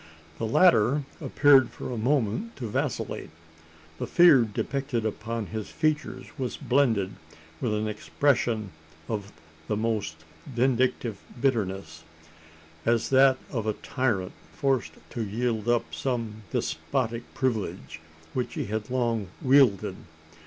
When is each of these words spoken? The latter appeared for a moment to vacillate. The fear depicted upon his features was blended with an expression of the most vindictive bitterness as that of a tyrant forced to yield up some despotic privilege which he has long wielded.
The 0.39 0.47
latter 0.47 1.03
appeared 1.21 1.69
for 1.69 1.91
a 1.91 1.95
moment 1.95 2.55
to 2.55 2.67
vacillate. 2.67 3.29
The 3.99 4.07
fear 4.07 4.41
depicted 4.45 5.05
upon 5.05 5.45
his 5.53 5.69
features 5.69 6.25
was 6.39 6.57
blended 6.57 7.11
with 7.61 7.75
an 7.75 7.87
expression 7.87 8.71
of 9.07 9.31
the 9.67 9.77
most 9.77 10.15
vindictive 10.47 11.19
bitterness 11.39 12.03
as 12.83 13.11
that 13.11 13.37
of 13.51 13.67
a 13.67 13.73
tyrant 13.73 14.33
forced 14.53 14.93
to 15.11 15.21
yield 15.23 15.67
up 15.67 15.93
some 15.93 16.41
despotic 16.51 17.31
privilege 17.35 18.01
which 18.33 18.55
he 18.55 18.65
has 18.65 18.89
long 18.89 19.27
wielded. 19.39 19.97